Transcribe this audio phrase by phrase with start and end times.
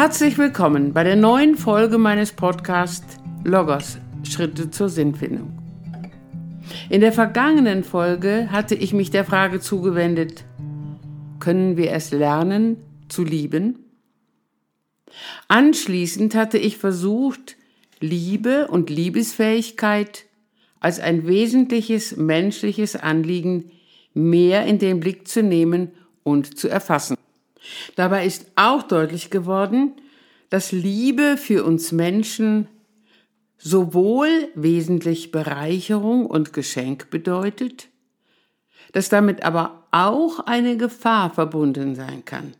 [0.00, 5.58] Herzlich willkommen bei der neuen Folge meines Podcasts Logos Schritte zur Sinnfindung.
[6.88, 10.44] In der vergangenen Folge hatte ich mich der Frage zugewendet,
[11.40, 12.76] können wir es lernen
[13.08, 13.86] zu lieben?
[15.48, 17.56] Anschließend hatte ich versucht,
[17.98, 20.26] Liebe und Liebesfähigkeit
[20.78, 23.72] als ein wesentliches menschliches Anliegen
[24.14, 25.90] mehr in den Blick zu nehmen
[26.22, 27.16] und zu erfassen.
[27.96, 29.92] Dabei ist auch deutlich geworden,
[30.50, 32.68] dass Liebe für uns Menschen
[33.58, 37.88] sowohl wesentlich Bereicherung und Geschenk bedeutet,
[38.92, 42.54] dass damit aber auch eine Gefahr verbunden sein kann.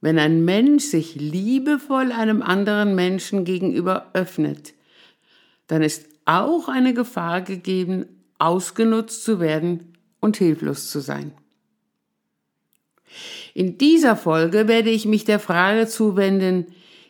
[0.00, 4.74] Wenn ein Mensch sich liebevoll einem anderen Menschen gegenüber öffnet,
[5.66, 8.06] dann ist auch eine Gefahr gegeben,
[8.38, 11.32] ausgenutzt zu werden und hilflos zu sein.
[13.54, 16.66] In dieser Folge werde ich mich der Frage zuwenden,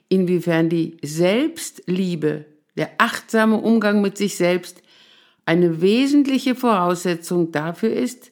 [0.09, 2.45] inwiefern die Selbstliebe,
[2.77, 4.83] der achtsame Umgang mit sich selbst
[5.47, 8.31] eine wesentliche Voraussetzung dafür ist,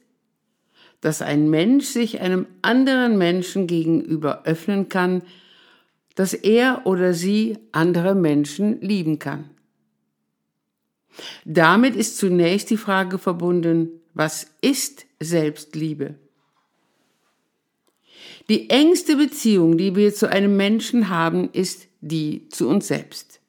[1.01, 5.23] dass ein Mensch sich einem anderen Menschen gegenüber öffnen kann,
[6.15, 9.51] dass er oder sie andere Menschen lieben kann.
[11.45, 16.15] Damit ist zunächst die Frage verbunden, was ist Selbstliebe?
[18.49, 23.41] Die engste Beziehung, die wir zu einem Menschen haben, ist die zu uns selbst.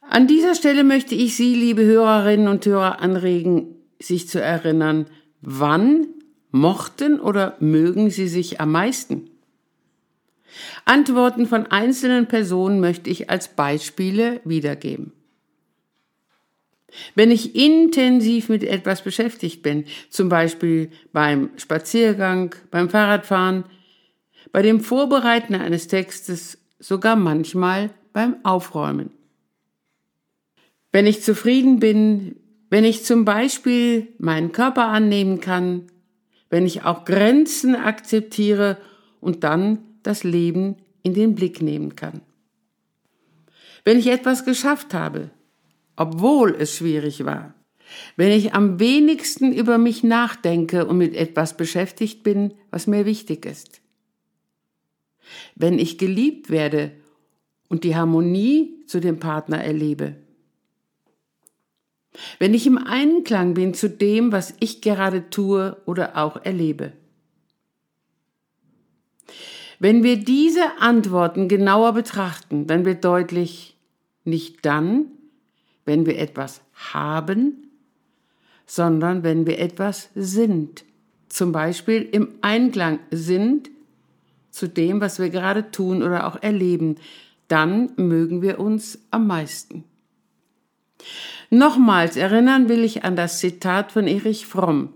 [0.00, 5.06] An dieser Stelle möchte ich Sie, liebe Hörerinnen und Hörer, anregen, sich zu erinnern,
[5.40, 6.06] wann
[6.50, 9.30] mochten oder mögen Sie sich am meisten?
[10.84, 15.12] Antworten von einzelnen Personen möchte ich als Beispiele wiedergeben.
[17.14, 23.64] Wenn ich intensiv mit etwas beschäftigt bin, zum Beispiel beim Spaziergang, beim Fahrradfahren,
[24.52, 29.10] bei dem Vorbereiten eines Textes, sogar manchmal beim Aufräumen.
[30.90, 32.36] Wenn ich zufrieden bin,
[32.68, 35.86] wenn ich zum Beispiel meinen Körper annehmen kann,
[36.50, 38.76] wenn ich auch Grenzen akzeptiere
[39.20, 42.20] und dann das Leben in den Blick nehmen kann.
[43.84, 45.30] Wenn ich etwas geschafft habe,
[45.96, 47.54] obwohl es schwierig war.
[48.16, 53.44] Wenn ich am wenigsten über mich nachdenke und mit etwas beschäftigt bin, was mir wichtig
[53.44, 53.80] ist.
[55.54, 56.92] Wenn ich geliebt werde
[57.68, 60.16] und die Harmonie zu dem Partner erlebe.
[62.38, 66.92] Wenn ich im Einklang bin zu dem, was ich gerade tue oder auch erlebe.
[69.78, 73.76] Wenn wir diese Antworten genauer betrachten, dann wird deutlich,
[74.24, 75.06] nicht dann,
[75.92, 76.62] wenn wir etwas
[76.94, 77.68] haben,
[78.64, 80.86] sondern wenn wir etwas sind.
[81.28, 83.70] Zum Beispiel im Einklang sind
[84.50, 86.96] zu dem, was wir gerade tun oder auch erleben,
[87.46, 89.84] dann mögen wir uns am meisten.
[91.50, 94.94] Nochmals erinnern will ich an das Zitat von Erich Fromm,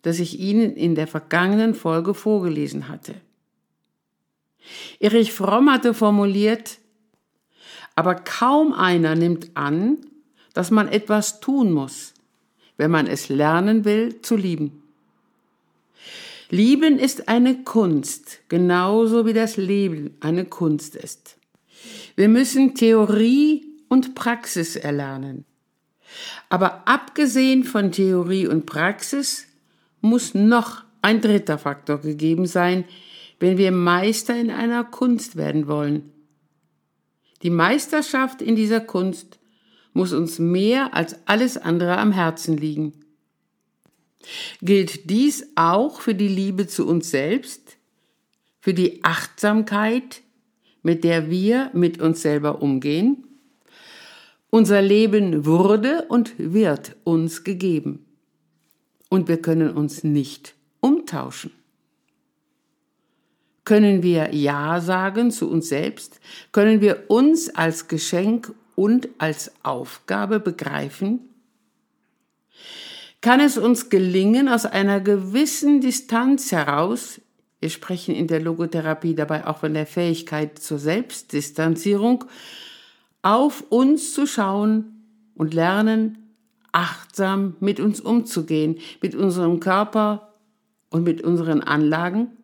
[0.00, 3.14] das ich Ihnen in der vergangenen Folge vorgelesen hatte.
[4.98, 6.78] Erich Fromm hatte formuliert,
[7.94, 9.98] aber kaum einer nimmt an,
[10.58, 12.14] dass man etwas tun muss,
[12.78, 14.82] wenn man es lernen will zu lieben.
[16.50, 21.36] Lieben ist eine Kunst, genauso wie das Leben eine Kunst ist.
[22.16, 25.44] Wir müssen Theorie und Praxis erlernen.
[26.48, 29.46] Aber abgesehen von Theorie und Praxis
[30.00, 32.82] muss noch ein dritter Faktor gegeben sein,
[33.38, 36.10] wenn wir Meister in einer Kunst werden wollen.
[37.44, 39.38] Die Meisterschaft in dieser Kunst
[39.98, 42.92] muss uns mehr als alles andere am Herzen liegen.
[44.62, 47.78] Gilt dies auch für die Liebe zu uns selbst,
[48.60, 50.22] für die Achtsamkeit,
[50.84, 53.24] mit der wir mit uns selber umgehen?
[54.50, 58.06] Unser Leben wurde und wird uns gegeben.
[59.08, 61.50] Und wir können uns nicht umtauschen.
[63.64, 66.20] Können wir Ja sagen zu uns selbst?
[66.52, 71.18] Können wir uns als Geschenk und als Aufgabe begreifen?
[73.20, 77.20] Kann es uns gelingen, aus einer gewissen Distanz heraus,
[77.58, 82.26] wir sprechen in der Logotherapie dabei auch von der Fähigkeit zur Selbstdistanzierung,
[83.20, 85.02] auf uns zu schauen
[85.34, 86.36] und lernen,
[86.70, 90.34] achtsam mit uns umzugehen, mit unserem Körper
[90.90, 92.36] und mit unseren Anlagen?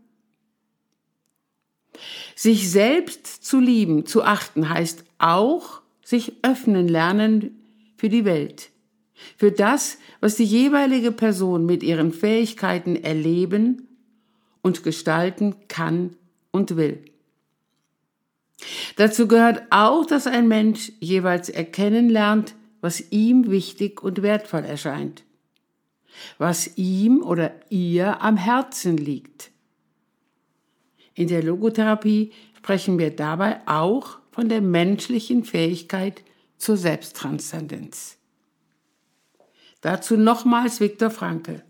[2.35, 7.59] Sich selbst zu lieben, zu achten, heißt auch, sich öffnen lernen
[7.97, 8.71] für die Welt,
[9.37, 13.89] für das, was die jeweilige Person mit ihren Fähigkeiten erleben
[14.63, 16.17] und gestalten kann
[16.51, 17.05] und will.
[18.97, 25.25] Dazu gehört auch, dass ein Mensch jeweils erkennen lernt, was ihm wichtig und wertvoll erscheint,
[26.39, 29.51] was ihm oder ihr am Herzen liegt.
[31.15, 36.23] In der Logotherapie sprechen wir dabei auch von der menschlichen Fähigkeit
[36.59, 38.17] zur Selbsttranszendenz.
[39.81, 41.63] Dazu nochmals Viktor Frankl.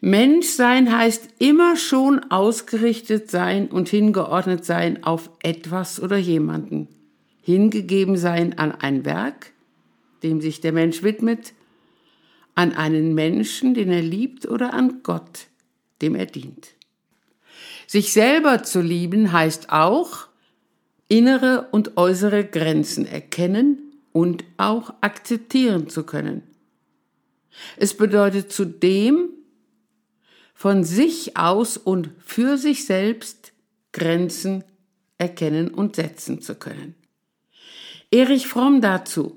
[0.00, 6.86] Menschsein heißt immer schon ausgerichtet sein und hingeordnet sein auf etwas oder jemanden,
[7.42, 9.52] hingegeben sein an ein Werk,
[10.22, 11.54] dem sich der Mensch widmet,
[12.54, 15.48] an einen Menschen, den er liebt, oder an Gott,
[16.02, 16.68] dem er dient.
[17.88, 20.28] Sich selber zu lieben heißt auch,
[21.08, 23.78] innere und äußere Grenzen erkennen
[24.12, 26.42] und auch akzeptieren zu können.
[27.76, 29.30] Es bedeutet zudem,
[30.54, 33.52] von sich aus und für sich selbst
[33.92, 34.64] Grenzen
[35.18, 36.94] erkennen und setzen zu können.
[38.10, 39.36] Erich Fromm dazu.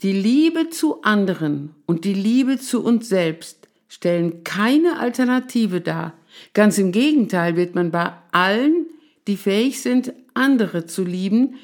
[0.00, 6.14] Die Liebe zu anderen und die Liebe zu uns selbst stellen keine Alternative dar.
[6.52, 8.83] Ganz im Gegenteil wird man bei allen,
[9.26, 11.56] die fähig sind, andere zu lieben,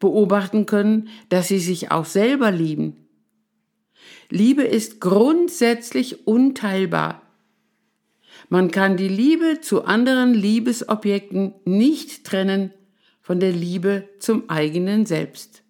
[0.00, 3.08] beobachten können, dass sie sich auch selber lieben.
[4.30, 7.22] Liebe ist grundsätzlich unteilbar.
[8.48, 12.72] Man kann die Liebe zu anderen Liebesobjekten nicht trennen
[13.20, 15.62] von der Liebe zum eigenen Selbst.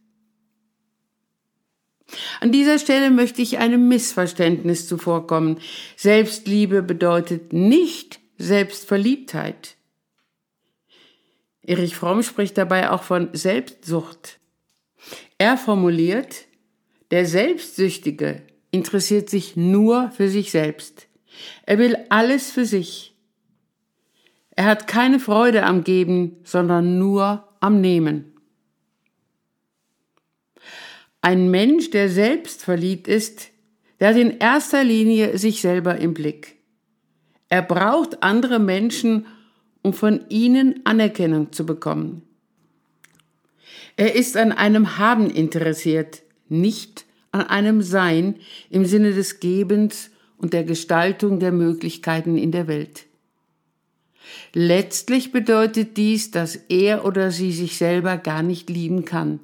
[2.40, 5.58] An dieser Stelle möchte ich einem Missverständnis zuvorkommen.
[5.96, 9.77] Selbstliebe bedeutet nicht Selbstverliebtheit.
[11.69, 14.41] Erich Fromm spricht dabei auch von Selbstsucht.
[15.37, 16.47] Er formuliert,
[17.11, 21.09] der Selbstsüchtige interessiert sich nur für sich selbst.
[21.67, 23.15] Er will alles für sich.
[24.56, 28.32] Er hat keine Freude am Geben, sondern nur am Nehmen.
[31.21, 33.50] Ein Mensch, der selbst verliebt ist,
[34.00, 36.56] der hat in erster Linie sich selber im Blick.
[37.50, 39.26] Er braucht andere Menschen,
[39.82, 42.22] um von ihnen Anerkennung zu bekommen.
[43.96, 48.36] Er ist an einem Haben interessiert, nicht an einem Sein
[48.70, 53.06] im Sinne des Gebens und der Gestaltung der Möglichkeiten in der Welt.
[54.52, 59.40] Letztlich bedeutet dies, dass er oder sie sich selber gar nicht lieben kann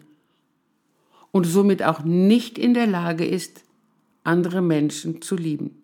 [1.31, 3.63] und somit auch nicht in der Lage ist,
[4.23, 5.83] andere Menschen zu lieben.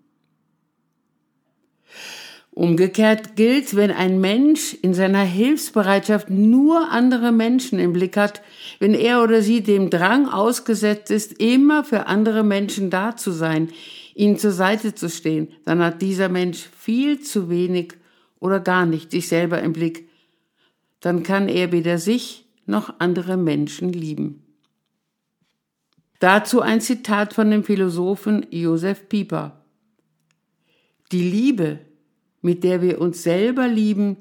[2.61, 8.43] Umgekehrt gilt, wenn ein Mensch in seiner Hilfsbereitschaft nur andere Menschen im Blick hat,
[8.81, 13.71] wenn er oder sie dem Drang ausgesetzt ist, immer für andere Menschen da zu sein,
[14.15, 17.95] ihnen zur Seite zu stehen, dann hat dieser Mensch viel zu wenig
[18.41, 20.11] oder gar nicht sich selber im Blick.
[21.01, 24.43] Dann kann er weder sich noch andere Menschen lieben.
[26.19, 29.65] Dazu ein Zitat von dem Philosophen Josef Pieper.
[31.11, 31.79] Die Liebe,
[32.43, 34.17] mit der wir uns selber lieben,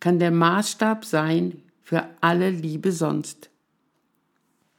[0.00, 3.50] kann der Maßstab sein für alle Liebe sonst.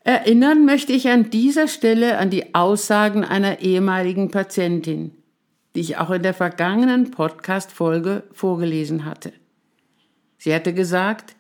[0.06, 5.12] Erinnern möchte ich an dieser Stelle an die Aussagen einer ehemaligen Patientin,
[5.76, 9.32] die ich auch in der vergangenen Podcast-Folge vorgelesen hatte.
[10.38, 11.36] Sie hatte gesagt,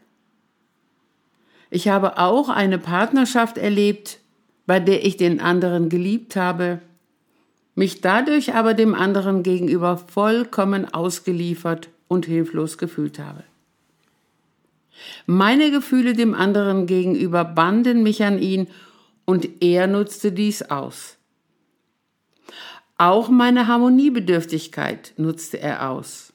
[1.69, 4.19] ich habe auch eine Partnerschaft erlebt,
[4.65, 6.79] bei der ich den anderen geliebt habe,
[7.75, 13.43] mich dadurch aber dem anderen gegenüber vollkommen ausgeliefert und hilflos gefühlt habe.
[15.25, 18.67] Meine Gefühle dem anderen gegenüber banden mich an ihn
[19.25, 21.17] und er nutzte dies aus.
[22.97, 26.31] Auch meine Harmoniebedürftigkeit nutzte er aus.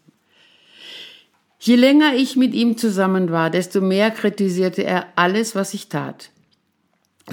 [1.60, 6.30] Je länger ich mit ihm zusammen war, desto mehr kritisierte er alles, was ich tat.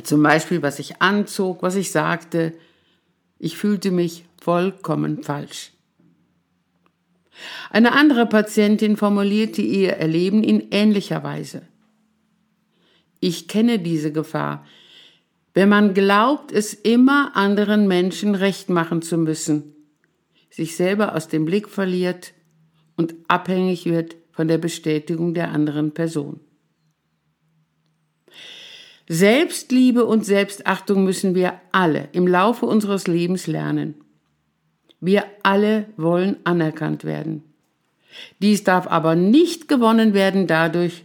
[0.03, 2.53] Zum Beispiel, was ich anzog, was ich sagte.
[3.37, 5.71] Ich fühlte mich vollkommen falsch.
[7.69, 11.63] Eine andere Patientin formulierte ihr Erleben in ähnlicher Weise.
[13.19, 14.65] Ich kenne diese Gefahr,
[15.53, 19.73] wenn man glaubt, es immer anderen Menschen recht machen zu müssen,
[20.49, 22.33] sich selber aus dem Blick verliert
[22.97, 26.41] und abhängig wird von der Bestätigung der anderen Person.
[29.07, 33.95] Selbstliebe und Selbstachtung müssen wir alle im Laufe unseres Lebens lernen.
[34.99, 37.43] Wir alle wollen anerkannt werden.
[38.41, 41.03] Dies darf aber nicht gewonnen werden dadurch,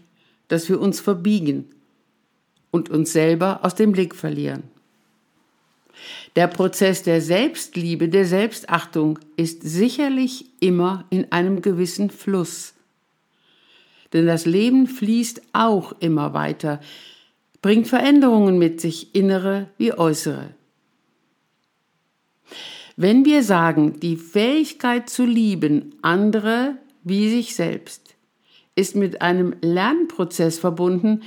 [0.48, 1.66] dass wir uns verbiegen
[2.70, 4.62] und uns selber aus dem Blick verlieren.
[6.36, 12.74] Der Prozess der Selbstliebe, der Selbstachtung ist sicherlich immer in einem gewissen Fluss.
[14.12, 16.80] Denn das Leben fließt auch immer weiter,
[17.62, 20.54] bringt Veränderungen mit sich, innere wie äußere.
[22.96, 28.14] Wenn wir sagen, die Fähigkeit zu lieben andere wie sich selbst
[28.76, 31.22] ist mit einem Lernprozess verbunden,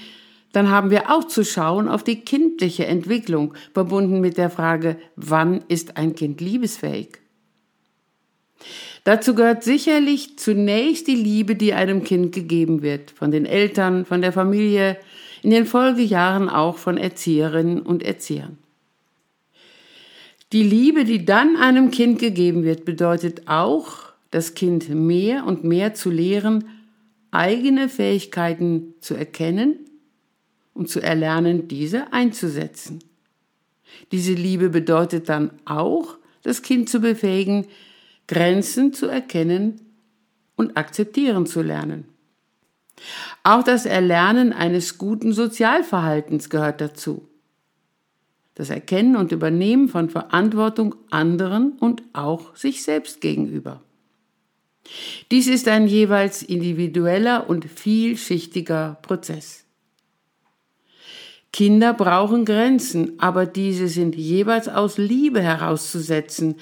[0.54, 5.64] dann haben wir auch zu schauen auf die kindliche Entwicklung, verbunden mit der Frage, wann
[5.68, 7.20] ist ein Kind liebesfähig?
[9.04, 14.22] Dazu gehört sicherlich zunächst die Liebe, die einem Kind gegeben wird, von den Eltern, von
[14.22, 14.98] der Familie,
[15.44, 18.58] in den Folgejahren auch von Erzieherinnen und Erziehern.
[20.54, 25.94] Die Liebe, die dann einem Kind gegeben wird, bedeutet auch, das Kind mehr und mehr
[25.94, 26.70] zu lehren,
[27.30, 29.80] eigene Fähigkeiten zu erkennen
[30.74, 33.00] und zu erlernen, diese einzusetzen.
[34.12, 37.68] Diese Liebe bedeutet dann auch, das Kind zu befähigen,
[38.28, 39.82] Grenzen zu erkennen
[40.56, 42.06] und akzeptieren zu lernen.
[43.44, 47.28] Auch das Erlernen eines guten Sozialverhaltens gehört dazu.
[48.56, 53.82] Das Erkennen und Übernehmen von Verantwortung anderen und auch sich selbst gegenüber.
[55.32, 59.66] Dies ist ein jeweils individueller und vielschichtiger Prozess.
[61.52, 66.56] Kinder brauchen Grenzen, aber diese sind jeweils aus Liebe herauszusetzen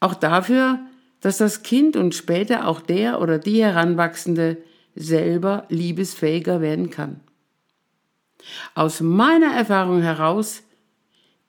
[0.00, 0.80] auch dafür,
[1.20, 4.56] dass das Kind und später auch der oder die Heranwachsende
[4.94, 7.20] selber liebesfähiger werden kann.
[8.74, 10.62] Aus meiner Erfahrung heraus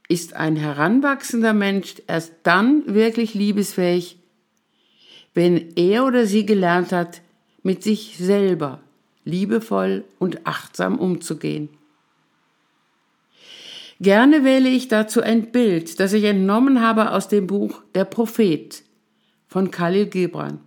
[0.08, 4.18] ist ein heranwachsender Mensch erst dann wirklich liebesfähig,
[5.34, 7.22] wenn er oder sie gelernt hat,
[7.64, 8.82] mit sich selber
[9.24, 11.70] liebevoll und achtsam umzugehen.
[14.02, 18.84] Gerne wähle ich dazu ein Bild, das ich entnommen habe aus dem Buch Der Prophet
[19.48, 20.60] von Khalil Gibran.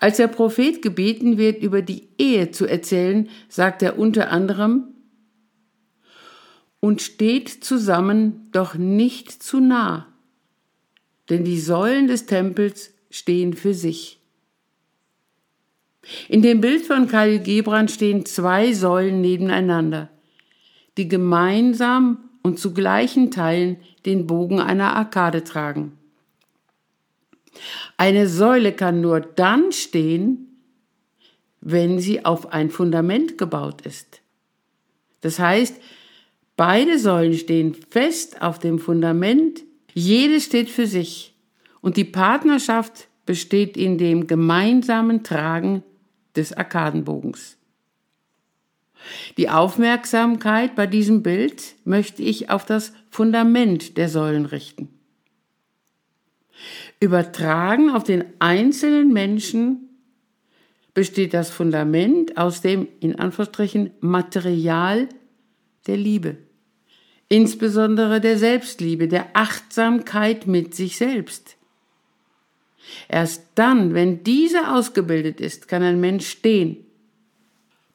[0.00, 4.88] Als der Prophet gebeten wird, über die Ehe zu erzählen, sagt er unter anderem,
[6.80, 10.08] und steht zusammen, doch nicht zu nah,
[11.30, 14.18] denn die Säulen des Tempels stehen für sich.
[16.28, 20.10] In dem Bild von Khalil Gibran stehen zwei Säulen nebeneinander
[20.96, 25.98] die gemeinsam und zu gleichen Teilen den Bogen einer Arkade tragen.
[27.96, 30.48] Eine Säule kann nur dann stehen,
[31.60, 34.20] wenn sie auf ein Fundament gebaut ist.
[35.20, 35.76] Das heißt,
[36.56, 39.62] beide Säulen stehen fest auf dem Fundament,
[39.94, 41.34] jede steht für sich
[41.80, 45.82] und die Partnerschaft besteht in dem gemeinsamen Tragen
[46.34, 47.56] des Arkadenbogens.
[49.36, 54.88] Die Aufmerksamkeit bei diesem Bild möchte ich auf das Fundament der Säulen richten.
[57.00, 59.88] Übertragen auf den einzelnen Menschen
[60.94, 65.08] besteht das Fundament aus dem, in Anführungsstrichen, Material
[65.86, 66.36] der Liebe.
[67.28, 71.56] Insbesondere der Selbstliebe, der Achtsamkeit mit sich selbst.
[73.08, 76.76] Erst dann, wenn diese ausgebildet ist, kann ein Mensch stehen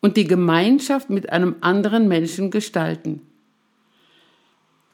[0.02, 3.27] und die Gemeinschaft mit einem anderen Menschen gestalten.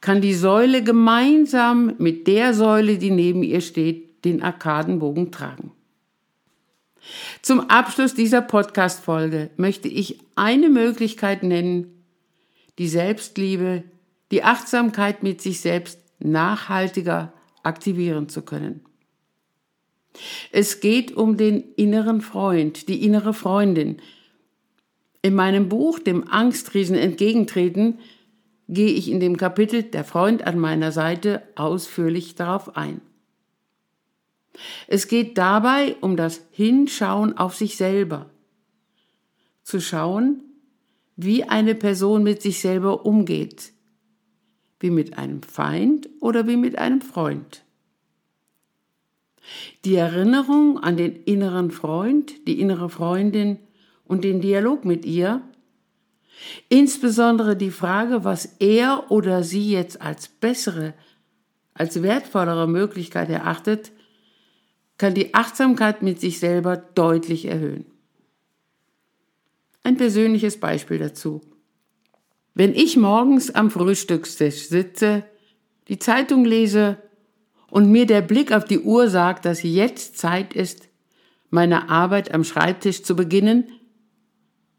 [0.03, 5.71] Kann die Säule gemeinsam mit der Säule, die neben ihr steht, den Arkadenbogen tragen.
[7.41, 12.03] Zum Abschluss dieser Podcast-Folge möchte ich eine Möglichkeit nennen,
[12.79, 13.85] die Selbstliebe,
[14.29, 17.31] die Achtsamkeit mit sich selbst nachhaltiger
[17.63, 18.81] aktivieren zu können.
[20.51, 24.01] Es geht um den inneren Freund, die innere Freundin,
[25.21, 27.99] in meinem Buch, dem Angstriesen entgegentreten,
[28.67, 33.01] gehe ich in dem Kapitel Der Freund an meiner Seite ausführlich darauf ein.
[34.87, 38.29] Es geht dabei um das Hinschauen auf sich selber.
[39.63, 40.43] Zu schauen,
[41.15, 43.71] wie eine Person mit sich selber umgeht.
[44.79, 47.63] Wie mit einem Feind oder wie mit einem Freund.
[49.85, 53.59] Die Erinnerung an den inneren Freund, die innere Freundin
[54.05, 55.41] und den Dialog mit ihr,
[56.69, 60.93] insbesondere die Frage, was er oder sie jetzt als bessere,
[61.73, 63.91] als wertvollere Möglichkeit erachtet,
[64.97, 67.85] kann die Achtsamkeit mit sich selber deutlich erhöhen.
[69.83, 71.41] Ein persönliches Beispiel dazu.
[72.53, 75.25] Wenn ich morgens am Frühstückstisch sitze,
[75.87, 76.97] die Zeitung lese
[77.69, 80.87] und mir der Blick auf die Uhr sagt, dass jetzt Zeit ist,
[81.49, 83.65] meine Arbeit am Schreibtisch zu beginnen,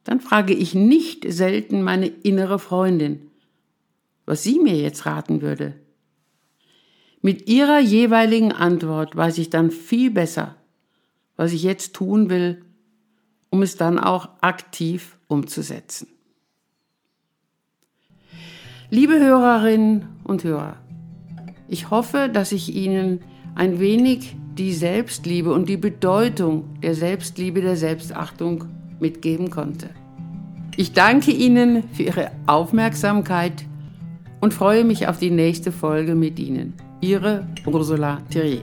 [0.04, 3.30] dann frage ich nicht selten meine innere Freundin,
[4.26, 5.74] was sie mir jetzt raten würde.
[7.22, 10.56] Mit ihrer jeweiligen Antwort weiß ich dann viel besser,
[11.36, 12.62] was ich jetzt tun will,
[13.48, 16.08] um es dann auch aktiv umzusetzen.
[18.90, 20.76] Liebe Hörerinnen und Hörer,
[21.66, 23.20] ich hoffe, dass ich Ihnen
[23.54, 28.66] ein wenig die Selbstliebe und die Bedeutung der Selbstliebe, der Selbstachtung
[29.04, 29.90] mitgeben konnte.
[30.76, 33.66] Ich danke Ihnen für Ihre Aufmerksamkeit
[34.40, 36.72] und freue mich auf die nächste Folge mit Ihnen.
[37.02, 38.62] Ihre Ursula Thierry.